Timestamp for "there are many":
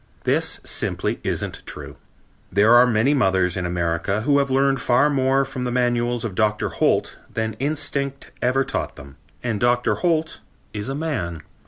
2.51-3.13